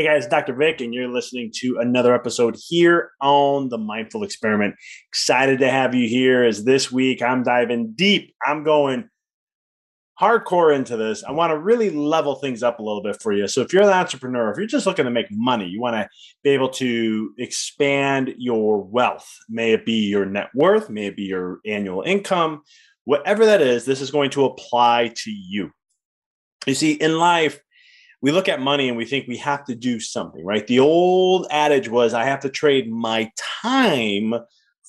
[0.00, 0.54] Hey guys, Dr.
[0.54, 4.74] Vic, and you're listening to another episode here on the Mindful Experiment.
[5.10, 8.34] Excited to have you here as this week I'm diving deep.
[8.46, 9.10] I'm going
[10.18, 11.22] hardcore into this.
[11.22, 13.46] I want to really level things up a little bit for you.
[13.46, 16.08] So, if you're an entrepreneur, if you're just looking to make money, you want to
[16.42, 19.30] be able to expand your wealth.
[19.50, 22.62] May it be your net worth, may it be your annual income,
[23.04, 25.72] whatever that is, this is going to apply to you.
[26.66, 27.60] You see, in life,
[28.22, 30.66] we look at money and we think we have to do something, right?
[30.66, 33.30] The old adage was, I have to trade my
[33.62, 34.34] time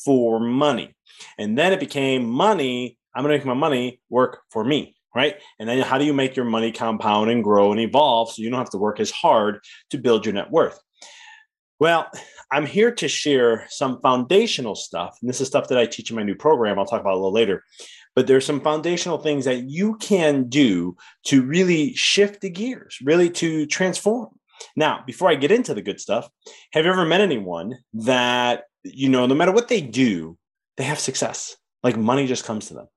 [0.03, 0.95] for money.
[1.37, 5.35] And then it became money, I'm going to make my money work for me, right?
[5.59, 8.49] And then how do you make your money compound and grow and evolve so you
[8.49, 9.59] don't have to work as hard
[9.91, 10.79] to build your net worth?
[11.79, 12.11] Well,
[12.51, 15.17] I'm here to share some foundational stuff.
[15.21, 16.77] And this is stuff that I teach in my new program.
[16.77, 17.63] I'll talk about a little later
[18.15, 20.95] but there's some foundational things that you can do
[21.25, 24.29] to really shift the gears, really to transform.
[24.75, 26.29] Now, before I get into the good stuff,
[26.73, 30.37] have you ever met anyone that, you know, no matter what they do,
[30.77, 31.55] they have success?
[31.83, 32.87] Like money just comes to them.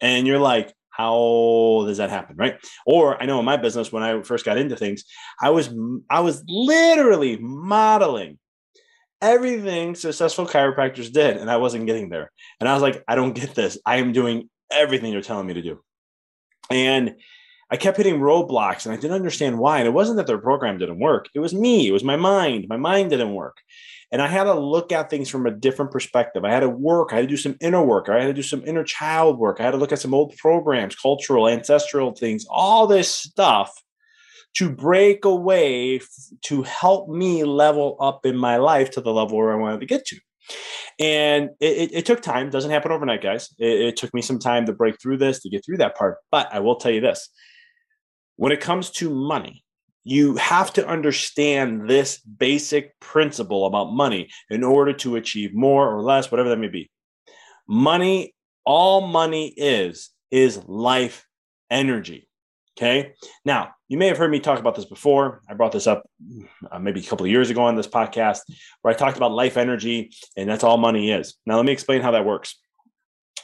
[0.00, 2.56] And you're like, how does that happen right
[2.86, 5.04] or i know in my business when i first got into things
[5.40, 5.74] i was
[6.08, 8.38] i was literally modeling
[9.20, 12.30] everything successful chiropractors did and i wasn't getting there
[12.60, 15.54] and i was like i don't get this i am doing everything they're telling me
[15.54, 15.80] to do.
[16.70, 17.16] And
[17.70, 19.78] I kept hitting roadblocks and I didn't understand why.
[19.78, 22.66] And it wasn't that their program didn't work, it was me, it was my mind.
[22.68, 23.58] My mind didn't work.
[24.12, 26.44] And I had to look at things from a different perspective.
[26.44, 28.42] I had to work, I had to do some inner work, I had to do
[28.42, 32.46] some inner child work, I had to look at some old programs, cultural, ancestral things,
[32.48, 33.82] all this stuff
[34.54, 36.00] to break away
[36.42, 39.86] to help me level up in my life to the level where I wanted to
[39.86, 40.16] get to.
[41.00, 42.50] And it, it, it took time.
[42.50, 43.52] Doesn't happen overnight, guys.
[43.58, 46.18] It, it took me some time to break through this, to get through that part.
[46.30, 47.28] But I will tell you this
[48.36, 49.64] when it comes to money,
[50.02, 56.02] you have to understand this basic principle about money in order to achieve more or
[56.02, 56.90] less, whatever that may be.
[57.66, 58.34] Money,
[58.66, 61.26] all money is, is life
[61.70, 62.28] energy.
[62.76, 63.14] Okay.
[63.44, 65.42] Now, you may have heard me talk about this before.
[65.48, 66.08] I brought this up
[66.72, 68.40] uh, maybe a couple of years ago on this podcast
[68.82, 71.36] where I talked about life energy, and that's all money is.
[71.46, 72.56] Now, let me explain how that works.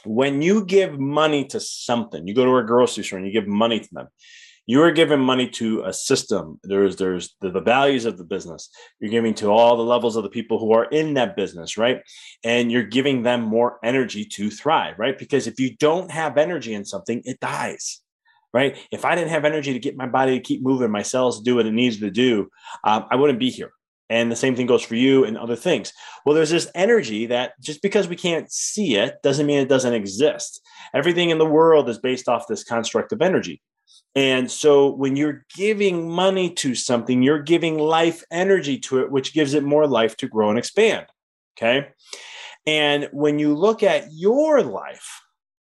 [0.03, 3.47] When you give money to something, you go to a grocery store and you give
[3.47, 4.07] money to them,
[4.67, 8.69] you are giving money to a system there's there's the, the, values of the business
[8.99, 12.01] you're giving to all the levels of the people who are in that business right
[12.43, 16.73] and you're giving them more energy to thrive right because if you don't have energy
[16.73, 18.01] in something it dies
[18.53, 21.41] right if i didn't have energy to get my body to keep moving my cells
[21.41, 22.49] do what it needs to do
[22.83, 23.71] um, i wouldn't be here
[24.11, 25.93] and the same thing goes for you and other things.
[26.25, 29.93] Well, there's this energy that just because we can't see it doesn't mean it doesn't
[29.93, 30.59] exist.
[30.93, 33.61] Everything in the world is based off this construct of energy.
[34.13, 39.33] And so when you're giving money to something, you're giving life energy to it, which
[39.33, 41.05] gives it more life to grow and expand.
[41.57, 41.87] Okay.
[42.67, 45.21] And when you look at your life,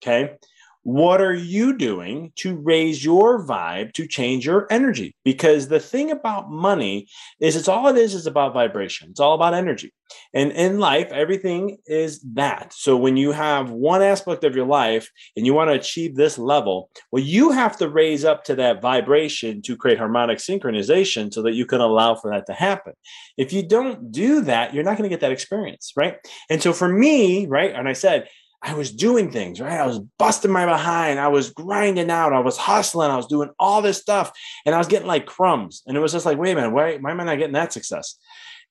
[0.01, 0.37] okay,
[0.83, 5.15] what are you doing to raise your vibe to change your energy?
[5.23, 7.07] Because the thing about money
[7.39, 9.09] is it's all it is is about vibration.
[9.09, 9.93] It's all about energy.
[10.33, 12.73] And in life, everything is that.
[12.73, 16.37] So when you have one aspect of your life and you want to achieve this
[16.37, 21.41] level, well, you have to raise up to that vibration to create harmonic synchronization so
[21.43, 22.93] that you can allow for that to happen.
[23.37, 26.17] If you don't do that, you're not going to get that experience, right?
[26.49, 28.27] And so for me, right, and I said,
[28.61, 29.79] I was doing things, right?
[29.79, 31.19] I was busting my behind.
[31.19, 32.33] I was grinding out.
[32.33, 33.09] I was hustling.
[33.09, 34.31] I was doing all this stuff
[34.65, 35.81] and I was getting like crumbs.
[35.87, 37.71] And it was just like, wait a minute, why, why am I not getting that
[37.71, 38.17] success?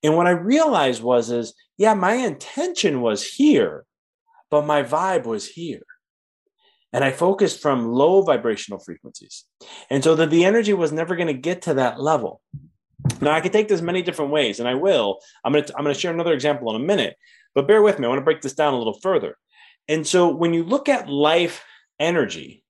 [0.02, 3.84] And what I realized was, is yeah, my intention was here,
[4.50, 5.82] but my vibe was here.
[6.92, 9.44] And I focused from low vibrational frequencies.
[9.90, 12.40] And so that the energy was never going to get to that level.
[13.20, 15.18] Now I could take this many different ways, and I will.
[15.44, 17.16] I'm to I'm going to share another example in a minute,
[17.54, 18.06] but bear with me.
[18.06, 19.36] I want to break this down a little further.
[19.88, 21.64] And so when you look at life
[21.98, 22.64] energy,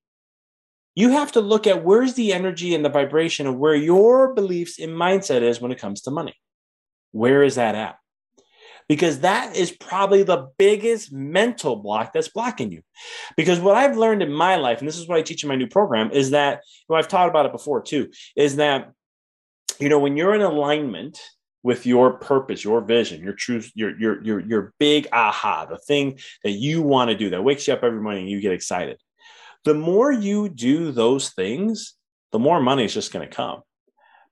[0.95, 4.79] you have to look at where's the energy and the vibration of where your beliefs
[4.79, 6.35] and mindset is when it comes to money.
[7.13, 7.97] Where is that at?
[8.89, 12.83] Because that is probably the biggest mental block that's blocking you.
[13.37, 15.57] Because what I've learned in my life, and this is what I teach in my
[15.57, 18.91] new program, is that well, I've taught about it before too, is that
[19.79, 21.21] you know when you're in alignment
[21.63, 26.19] with your purpose, your vision, your truth, your your your your big aha, the thing
[26.45, 28.99] that you want to do that wakes you up every morning and you get excited.
[29.65, 31.95] The more you do those things,
[32.33, 33.63] the more money is just going to come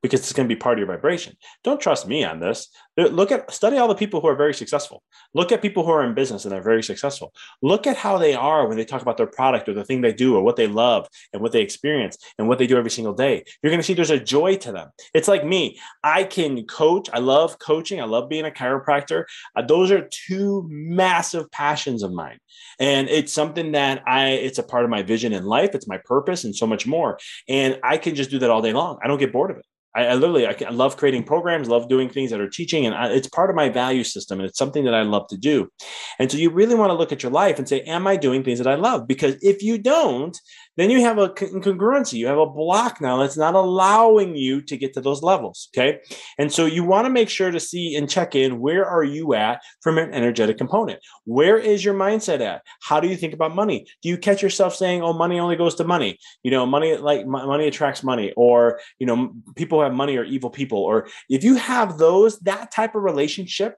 [0.02, 1.36] because it's going to be part of your vibration.
[1.64, 2.68] Don't trust me on this.
[2.96, 5.02] Look at study all the people who are very successful.
[5.34, 7.32] Look at people who are in business and they're very successful.
[7.62, 10.12] Look at how they are when they talk about their product or the thing they
[10.12, 13.12] do or what they love and what they experience and what they do every single
[13.12, 13.44] day.
[13.62, 14.90] You're going to see there's a joy to them.
[15.14, 15.78] It's like me.
[16.02, 17.08] I can coach.
[17.12, 18.00] I love coaching.
[18.00, 19.24] I love being a chiropractor.
[19.54, 22.38] Uh, those are two massive passions of mine.
[22.78, 25.70] And it's something that I it's a part of my vision in life.
[25.74, 27.18] It's my purpose and so much more.
[27.48, 28.98] And I can just do that all day long.
[29.02, 29.66] I don't get bored of it.
[29.96, 32.94] I, I literally I, I, love creating programs, love doing things that are teaching, and
[32.94, 35.70] I, it's part of my value system, and it's something that I love to do.
[36.18, 38.44] And so you really want to look at your life and say, "Am I doing
[38.44, 40.38] things that I love?" Because if you don't,
[40.76, 42.14] then you have a incongruency.
[42.14, 45.68] You have a block now that's not allowing you to get to those levels.
[45.76, 46.00] Okay.
[46.38, 49.34] And so you want to make sure to see and check in where are you
[49.34, 51.00] at from an energetic component?
[51.24, 52.62] Where is your mindset at?
[52.82, 53.86] How do you think about money?
[54.02, 56.18] Do you catch yourself saying, oh, money only goes to money?
[56.42, 60.24] You know, money like money attracts money, or, you know, people who have money are
[60.24, 60.78] evil people.
[60.78, 63.76] Or if you have those, that type of relationship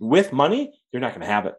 [0.00, 1.54] with money, you're not going to have it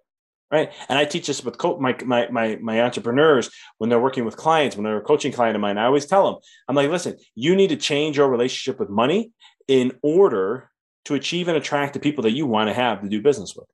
[0.51, 0.71] right?
[0.89, 4.37] And I teach this with co- my, my my my entrepreneurs when they're working with
[4.37, 5.77] clients, when they're a coaching client of mine.
[5.77, 9.31] I always tell them, I'm like, listen, you need to change your relationship with money
[9.67, 10.69] in order
[11.05, 13.67] to achieve and attract the people that you want to have to do business with.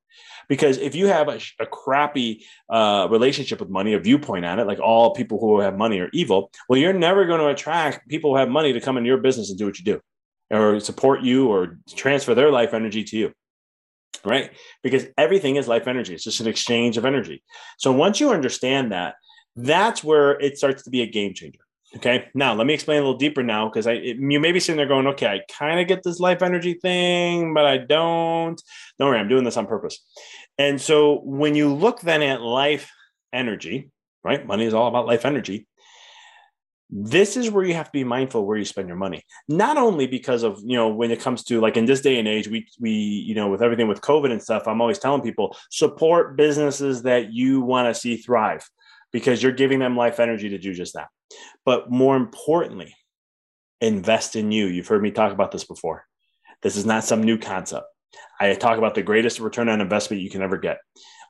[0.48, 4.68] Because if you have a, a crappy uh, relationship with money, a viewpoint on it,
[4.68, 8.32] like all people who have money are evil, well, you're never going to attract people
[8.32, 10.00] who have money to come into your business and do what you do,
[10.50, 13.34] or support you, or transfer their life energy to you
[14.26, 14.52] right?
[14.84, 16.14] Because everything is life energy.
[16.14, 17.44] It's just an exchange of energy.
[17.78, 19.16] So once you understand that,
[19.56, 21.60] that's where it starts to be a game changer.
[21.96, 22.28] Okay.
[22.36, 24.78] Now let me explain a little deeper now because I it, you may be sitting
[24.78, 28.62] there going, okay, I kind of get this life energy thing, but I don't.
[29.00, 30.04] Don't worry, I'm doing this on purpose.
[30.58, 32.92] And so when you look then at life
[33.32, 33.90] energy,
[34.24, 34.46] right?
[34.46, 35.66] Money is all about life energy
[36.90, 39.24] this is where you have to be mindful where you spend your money.
[39.50, 42.28] Not only because of you know when it comes to like in this day and
[42.28, 45.56] age we we you know with everything with covid and stuff i'm always telling people
[45.70, 48.68] support businesses that you want to see thrive
[49.12, 51.08] because you're giving them life energy to do just that.
[51.66, 52.96] But more importantly
[53.80, 54.66] invest in you.
[54.66, 56.06] You've heard me talk about this before.
[56.64, 57.86] This is not some new concept.
[58.40, 60.78] I talk about the greatest return on investment you can ever get.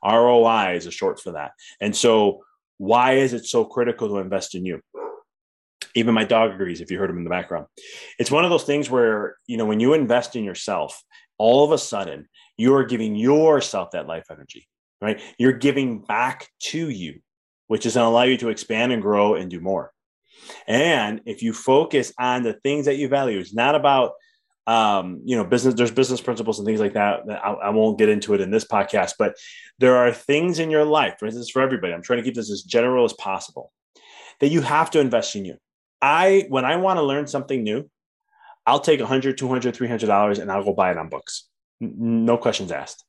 [0.02, 1.52] Roi is a short for that.
[1.80, 2.44] And so
[2.78, 4.80] why is it so critical to invest in you
[5.94, 7.66] even my dog agrees if you heard him in the background
[8.18, 11.02] it's one of those things where you know when you invest in yourself
[11.38, 14.68] all of a sudden you're giving yourself that life energy
[15.00, 17.20] right you're giving back to you
[17.68, 19.92] which is going to allow you to expand and grow and do more
[20.66, 24.12] And if you focus on the things that you value, it's not about
[24.66, 27.22] um, you know, business, there's business principles and things like that.
[27.30, 29.34] I, I, won't get into it in this podcast, but
[29.78, 32.50] there are things in your life, for instance, for everybody, I'm trying to keep this
[32.50, 33.72] as general as possible,
[34.40, 35.56] that you have to invest in you.
[36.00, 37.90] I, when I want to learn something new,
[38.66, 41.48] I'll take 100, 200, 300 dollars and I'll go buy it on books.
[41.80, 43.04] No questions asked.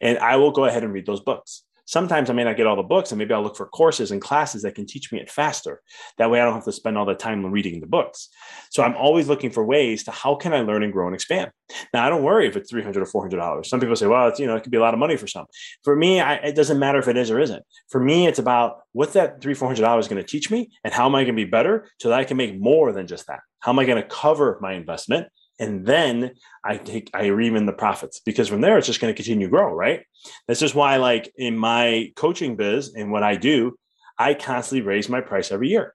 [0.00, 1.64] And I will go ahead and read those books.
[1.86, 4.20] Sometimes I may not get all the books, and maybe I'll look for courses and
[4.20, 5.82] classes that can teach me it faster.
[6.18, 8.28] That way, I don't have to spend all the time reading the books.
[8.70, 11.50] So I'm always looking for ways to how can I learn and grow and expand.
[11.92, 13.68] Now, I don't worry if it's three hundred or four hundred dollars.
[13.68, 15.26] Some people say, well, it's you know, it could be a lot of money for
[15.26, 15.46] some.
[15.82, 17.62] For me, I, it doesn't matter if it is or isn't.
[17.88, 20.92] For me, it's about what's that three four hundred dollars going to teach me, and
[20.92, 23.26] how am I going to be better so that I can make more than just
[23.26, 23.40] that.
[23.60, 25.28] How am I going to cover my investment?
[25.58, 26.32] And then
[26.64, 29.46] I take I ream in the profits because from there it's just going to continue
[29.46, 30.02] to grow, right?
[30.48, 33.76] This is why, like in my coaching biz and what I do,
[34.18, 35.94] I constantly raise my price every year.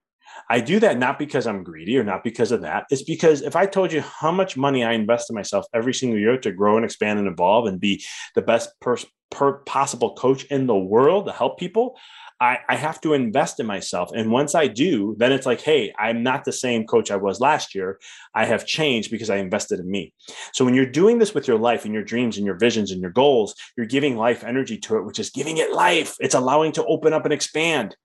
[0.50, 2.86] I do that not because I'm greedy or not because of that.
[2.89, 6.20] It's because if I told you how much money I invest in myself every single
[6.20, 8.04] year to grow and expand and evolve and be
[8.36, 8.96] the best per,
[9.31, 11.98] per possible coach in the world to help people,
[12.41, 14.12] I, I have to invest in myself.
[14.15, 17.41] And once I do, then it's like, hey, I'm not the same coach I was
[17.41, 18.00] last year.
[18.33, 20.13] I have changed because I invested in me.
[20.53, 23.01] So when you're doing this with your life and your dreams and your visions and
[23.01, 26.15] your goals, you're giving life energy to it, which is giving it life.
[26.19, 27.98] It's allowing to open up and expand,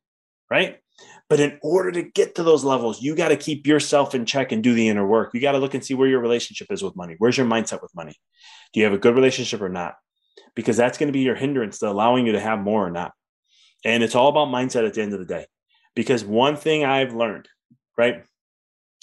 [0.51, 0.79] right?
[1.31, 4.53] But in order to get to those levels, you got to keep yourself in check
[4.53, 5.31] and do the inner work.
[5.33, 7.15] You got to look and see where your relationship is with money.
[7.19, 8.15] Where's your mindset with money?
[8.73, 9.95] Do you have a good relationship or not?
[10.55, 13.13] Because that's going to be your hindrance to allowing you to have more or not.
[13.85, 15.47] And it's all about mindset at the end of the day.
[15.95, 17.49] Because one thing I've learned,
[17.97, 18.25] right?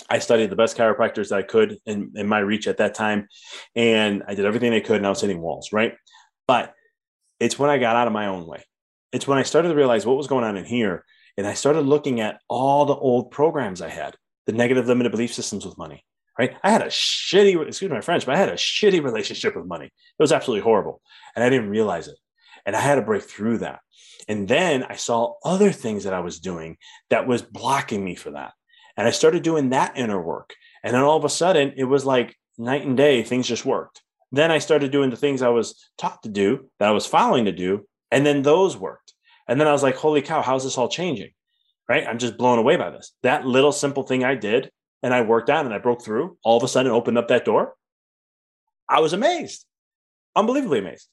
[0.09, 3.27] I studied the best chiropractors that I could in, in my reach at that time.
[3.75, 5.95] And I did everything I could and I was hitting walls, right?
[6.47, 6.73] But
[7.39, 8.63] it's when I got out of my own way.
[9.11, 11.05] It's when I started to realize what was going on in here.
[11.37, 14.15] And I started looking at all the old programs I had,
[14.47, 16.03] the negative limited belief systems with money,
[16.41, 16.57] right?
[16.63, 19.85] I had a shitty, excuse my French, but I had a shitty relationship with money.
[19.85, 20.99] It was absolutely horrible.
[21.35, 22.17] And I didn't realize it.
[22.65, 23.81] And I had to break through that.
[24.27, 26.77] And then I saw other things that I was doing
[27.11, 28.53] that was blocking me for that.
[28.97, 30.55] And I started doing that inner work.
[30.83, 34.01] And then all of a sudden, it was like night and day, things just worked.
[34.31, 37.45] Then I started doing the things I was taught to do, that I was following
[37.45, 37.85] to do.
[38.09, 39.13] And then those worked.
[39.47, 41.33] And then I was like, holy cow, how's this all changing?
[41.87, 42.07] Right?
[42.07, 43.13] I'm just blown away by this.
[43.21, 44.71] That little simple thing I did
[45.03, 47.45] and I worked out and I broke through, all of a sudden opened up that
[47.45, 47.75] door.
[48.89, 49.65] I was amazed,
[50.35, 51.07] unbelievably amazed.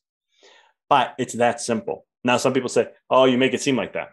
[0.89, 2.07] But it's that simple.
[2.25, 4.09] Now, some people say, oh, you make it seem like that.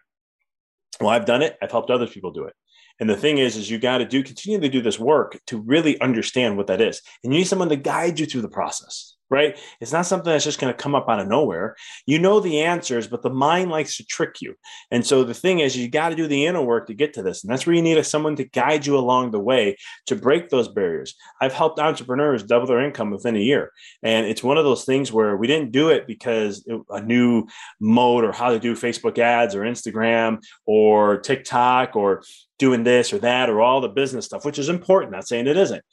[1.00, 1.58] Well, I've done it.
[1.62, 2.54] I've helped other people do it.
[3.00, 5.58] And the thing is, is you got to do continue to do this work to
[5.58, 7.02] really understand what that is.
[7.24, 9.60] And you need someone to guide you through the process right?
[9.82, 11.76] It's not something that's just going to come up out of nowhere.
[12.06, 14.56] You know the answers, but the mind likes to trick you.
[14.92, 17.24] And so the thing is, you got to do the inner work to get to
[17.24, 17.44] this.
[17.44, 19.78] And that's where you need someone to guide you along the way
[20.08, 21.16] to break those barriers.
[21.42, 23.72] I've helped entrepreneurs double their income within a year.
[24.04, 27.48] And it's one of those things where we didn't do it because it, a new
[27.80, 32.22] mode or how to do Facebook ads or Instagram or TikTok or
[32.60, 35.12] doing this or that or all the business stuff, which is important.
[35.12, 35.84] Not saying it isn't.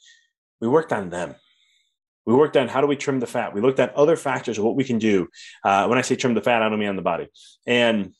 [0.61, 1.35] We worked on them
[2.25, 3.53] we worked on how do we trim the fat.
[3.53, 5.27] We looked at other factors of what we can do.
[5.63, 7.27] Uh, when I say trim the fat, I don't mean on the body.
[7.67, 8.13] And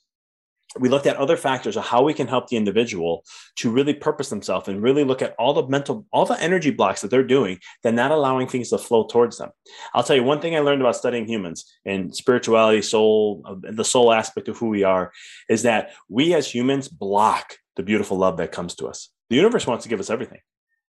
[0.79, 3.24] we looked at other factors of how we can help the individual
[3.57, 7.01] to really purpose themselves and really look at all the mental, all the energy blocks
[7.01, 9.51] that they're doing, then not allowing things to flow towards them.
[9.93, 13.86] I'll tell you one thing I learned about studying humans and spirituality, soul, uh, the
[13.86, 15.12] soul aspect of who we are
[15.48, 19.10] is that we as humans block the beautiful love that comes to us.
[19.29, 20.39] The universe wants to give us everything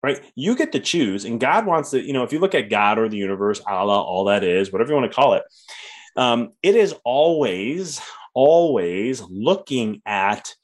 [0.05, 0.23] right?
[0.35, 2.99] You get to choose, and God wants to, you know, if you look at God
[2.99, 5.45] or the universe, Allah, all that is, whatever you want to call it,
[6.15, 8.03] um, it is always,
[8.35, 10.55] always looking at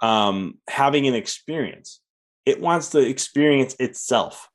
[0.00, 2.00] um, having an experience.
[2.44, 4.48] It wants to experience itself.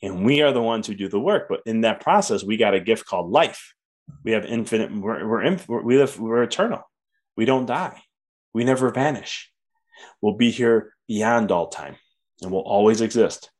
[0.00, 1.46] And we are the ones who do the work.
[1.48, 3.74] But in that process, we got a gift called life.
[4.22, 6.88] We have infinite, we're, we're, we live, we're eternal.
[7.36, 8.00] We don't die.
[8.54, 9.50] We never vanish.
[10.20, 11.96] We'll be here beyond all time
[12.40, 13.50] and we'll always exist.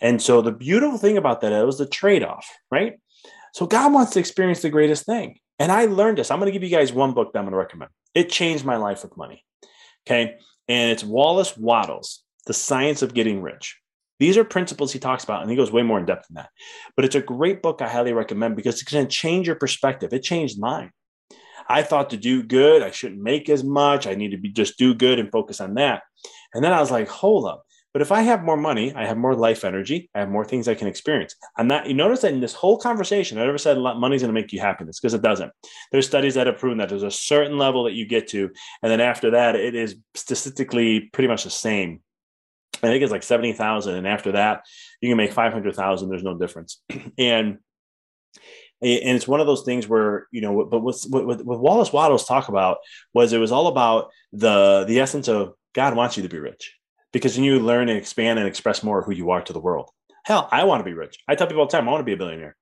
[0.00, 2.94] And so the beautiful thing about that it was the trade off, right?
[3.52, 5.38] So God wants to experience the greatest thing.
[5.58, 6.30] And I learned this.
[6.30, 7.90] I'm going to give you guys one book that I'm going to recommend.
[8.14, 9.44] It changed my life with money.
[10.06, 10.36] Okay.
[10.68, 13.78] And it's Wallace Wattles, The Science of Getting Rich.
[14.18, 16.50] These are principles he talks about, and he goes way more in depth than that.
[16.96, 20.12] But it's a great book I highly recommend because it's going to change your perspective.
[20.12, 20.90] It changed mine.
[21.68, 24.06] I thought to do good, I shouldn't make as much.
[24.06, 26.02] I need to be just do good and focus on that.
[26.52, 27.64] And then I was like, hold up.
[27.94, 30.66] But if I have more money, I have more life energy, I have more things
[30.66, 31.36] I can experience.
[31.56, 34.40] I'm not, you notice that in this whole conversation, I never said money's going to
[34.40, 35.52] make you happiness because it doesn't.
[35.92, 38.50] There's studies that have proven that there's a certain level that you get to.
[38.82, 42.00] And then after that, it is statistically pretty much the same.
[42.82, 43.94] I think it's like 70,000.
[43.94, 44.64] And after that,
[45.00, 46.08] you can make 500,000.
[46.08, 46.82] There's no difference.
[46.90, 47.58] and, and
[48.82, 52.48] it's one of those things where, you know, but what, what, what Wallace Wattles talk
[52.48, 52.78] about
[53.12, 56.74] was it was all about the, the essence of God wants you to be rich
[57.14, 59.88] because then you learn and expand and express more who you are to the world.
[60.24, 61.16] Hell, I want to be rich.
[61.28, 62.56] I tell people all the time, I want to be a billionaire.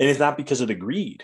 [0.00, 1.22] And it's not because of the greed.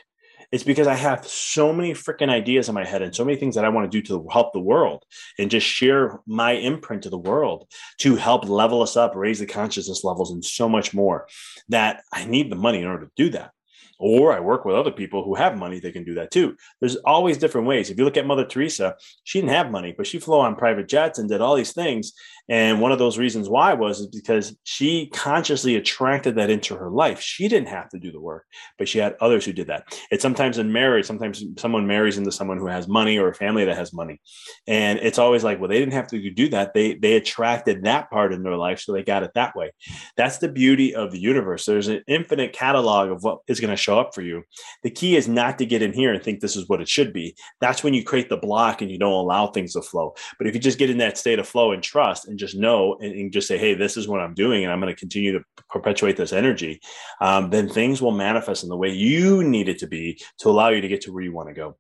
[0.53, 3.57] It's because I have so many freaking ideas in my head and so many things
[3.57, 5.05] that I want to do to help the world
[5.39, 7.67] and just share my imprint to the world
[7.99, 11.27] to help level us up, raise the consciousness levels, and so much more
[11.69, 13.51] that I need the money in order to do that
[13.99, 16.57] or I work with other people who have money, they can do that too.
[16.81, 17.91] There's always different ways.
[17.91, 20.89] If you look at Mother Teresa, she didn't have money, but she flew on private
[20.89, 22.13] jets and did all these things.
[22.49, 27.21] And one of those reasons why was because she consciously attracted that into her life.
[27.21, 28.47] She didn't have to do the work,
[28.79, 29.85] but she had others who did that.
[30.11, 33.65] It's sometimes in marriage, sometimes someone marries into someone who has money or a family
[33.67, 34.21] that has money.
[34.67, 36.73] And it's always like, well, they didn't have to do that.
[36.73, 39.73] They they attracted that part in their life, so they got it that way.
[40.17, 41.67] That's the beauty of the universe.
[41.67, 44.43] There's an infinite catalog of what is going to show up for you.
[44.83, 47.13] The key is not to get in here and think this is what it should
[47.13, 47.35] be.
[47.61, 50.15] That's when you create the block and you don't allow things to flow.
[50.37, 52.97] But if you just get in that state of flow and trust and just know
[53.01, 55.33] and, and just say, hey, this is what I'm doing, and I'm going to continue
[55.33, 56.81] to perpetuate this energy,
[57.21, 60.69] um, then things will manifest in the way you need it to be to allow
[60.69, 61.77] you to get to where you want to go.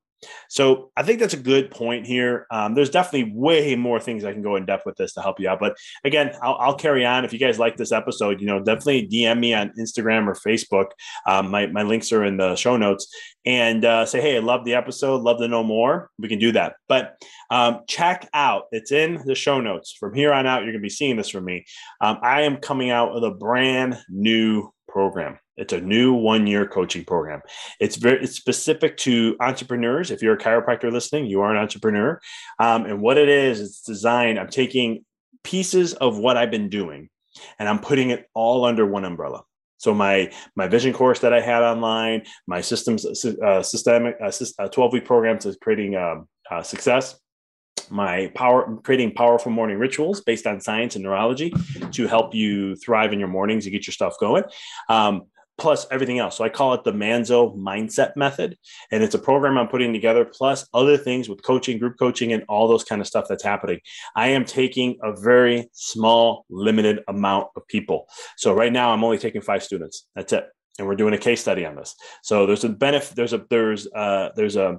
[0.49, 2.47] So I think that's a good point here.
[2.51, 5.39] Um, there's definitely way more things I can go in depth with this to help
[5.41, 5.61] you out.
[5.61, 7.25] But again, I'll, I'll, carry on.
[7.25, 10.91] If you guys like this episode, you know, definitely DM me on Instagram or Facebook.
[11.27, 13.13] Um, my, my links are in the show notes
[13.45, 15.23] and uh, say, hey, I love the episode.
[15.23, 16.11] Love to know more.
[16.19, 16.75] We can do that.
[16.89, 17.17] But
[17.51, 19.93] um, check out, it's in the show notes.
[19.99, 21.65] From here on out, you're going to be seeing this from me.
[22.01, 25.39] Um, I am coming out with a brand new program.
[25.59, 27.43] It's a new one-year coaching program.
[27.81, 30.11] It's very it's specific to entrepreneurs.
[30.11, 32.21] If you're a chiropractor listening, you are an entrepreneur.
[32.59, 34.39] Um, and what it is, it's designed.
[34.39, 35.05] I'm taking
[35.43, 37.11] pieces of what I've been doing,
[37.59, 39.43] and I'm putting it all under one umbrella.
[39.79, 44.93] So my my vision course that I had online, my systems uh, systemic uh, 12
[44.93, 47.19] week program to creating um, uh, success,
[47.91, 51.53] my power creating powerful morning rituals based on science and neurology
[51.93, 54.45] to help you thrive in your mornings and get your stuff going.
[54.89, 55.23] Um,
[55.59, 56.37] plus everything else.
[56.37, 58.57] So I call it the Manzo mindset method.
[58.91, 62.45] And it's a program I'm putting together, plus other things with coaching, group coaching, and
[62.49, 63.81] all those kind of stuff that's happening.
[64.17, 68.07] I am taking a very small, limited amount of people.
[68.37, 70.07] So right now I'm only taking five students.
[70.15, 70.47] That's it.
[70.79, 71.97] And we're doing a case study on this.
[72.23, 74.79] So there's a benefit, there's a there's uh there's a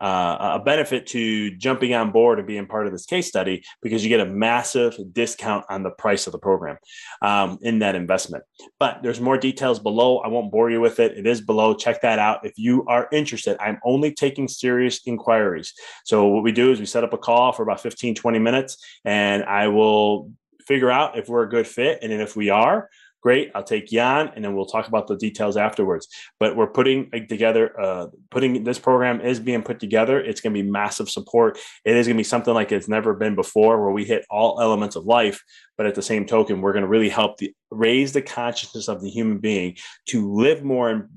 [0.00, 4.02] uh, a benefit to jumping on board and being part of this case study because
[4.02, 6.76] you get a massive discount on the price of the program
[7.22, 8.44] um, in that investment.
[8.78, 10.18] But there's more details below.
[10.18, 11.16] I won't bore you with it.
[11.18, 11.74] It is below.
[11.74, 13.56] Check that out if you are interested.
[13.60, 15.74] I'm only taking serious inquiries.
[16.04, 18.76] So what we do is we set up a call for about 15, 20 minutes,
[19.04, 20.32] and I will
[20.66, 21.98] figure out if we're a good fit.
[22.00, 22.88] And then if we are,
[23.22, 26.08] great i'll take jan and then we'll talk about the details afterwards.
[26.38, 30.20] But we're putting together uh, putting this program is being put together.
[30.20, 31.58] It's going to be massive support.
[31.84, 34.60] It is going to be something like it's never been before where we hit all
[34.60, 35.42] elements of life
[35.76, 39.00] but at the same token we're going to really help the, raise the consciousness of
[39.00, 39.74] the human being
[40.06, 41.08] to live more in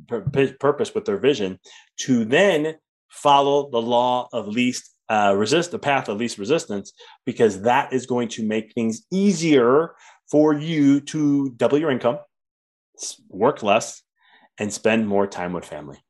[0.60, 1.60] purpose with their vision
[1.98, 2.76] to then
[3.10, 6.94] follow the law of least uh, resist the path of least resistance
[7.26, 9.94] because that is going to make things easier
[10.34, 12.18] for you to double your income,
[13.30, 14.02] work less,
[14.58, 16.04] and spend more time with family.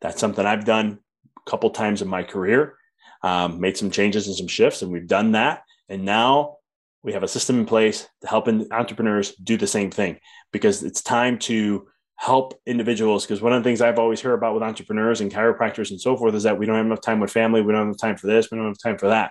[0.00, 0.98] That's something I've done
[1.46, 2.74] a couple times in my career,
[3.22, 5.62] um, made some changes and some shifts, and we've done that.
[5.88, 6.56] And now
[7.04, 10.18] we have a system in place to help entrepreneurs do the same thing
[10.50, 11.86] because it's time to
[12.16, 13.26] help individuals.
[13.26, 16.16] Because one of the things I've always heard about with entrepreneurs and chiropractors and so
[16.16, 18.16] forth is that we don't have enough time with family, we don't have enough time
[18.16, 19.30] for this, we don't have time for that.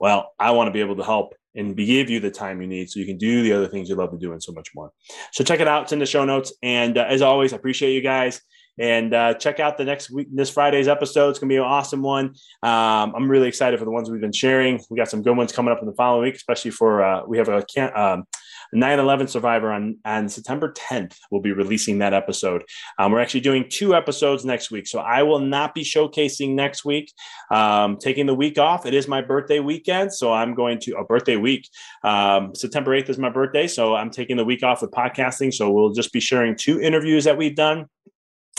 [0.00, 2.90] Well, I want to be able to help and give you the time you need
[2.90, 4.90] so you can do the other things you love to do and so much more.
[5.32, 5.84] So check it out.
[5.84, 6.52] It's in the show notes.
[6.62, 8.40] And uh, as always, I appreciate you guys.
[8.78, 11.30] And uh, check out the next week, this Friday's episode.
[11.30, 12.34] It's going to be an awesome one.
[12.62, 14.80] Um, I'm really excited for the ones we've been sharing.
[14.88, 17.36] We got some good ones coming up in the following week, especially for uh, we
[17.36, 18.24] have a can- um,
[18.74, 21.16] 9/11 survivor on on September 10th.
[21.30, 22.64] We'll be releasing that episode.
[22.98, 26.84] Um, we're actually doing two episodes next week, so I will not be showcasing next
[26.84, 27.12] week.
[27.50, 28.86] Um, taking the week off.
[28.86, 31.68] It is my birthday weekend, so I'm going to a birthday week.
[32.02, 35.52] Um, September 8th is my birthday, so I'm taking the week off with podcasting.
[35.52, 37.86] So we'll just be sharing two interviews that we've done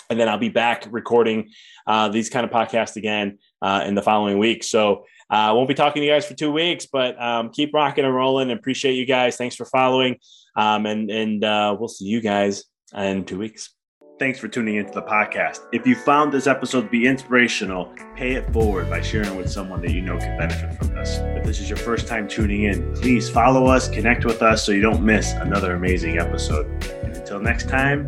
[0.10, 1.49] and then I'll be back recording
[1.88, 4.63] uh, these kind of podcasts again uh, in the following week.
[4.63, 7.73] So I uh, won't be talking to you guys for two weeks, but um, keep
[7.73, 8.52] rocking and rolling.
[8.52, 9.38] Appreciate you guys.
[9.38, 10.17] Thanks for following,
[10.56, 13.71] um, and and uh, we'll see you guys in two weeks.
[14.19, 15.62] Thanks for tuning into the podcast.
[15.71, 19.82] If you found this episode to be inspirational, pay it forward by sharing with someone
[19.82, 21.17] that you know can benefit from this.
[21.17, 24.71] If this is your first time tuning in, please follow us, connect with us so
[24.71, 26.67] you don't miss another amazing episode.
[27.04, 28.06] And until next time,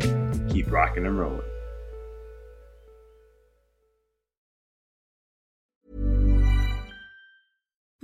[0.48, 1.42] keep rocking and rolling.